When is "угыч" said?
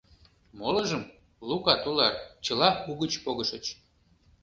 2.89-3.13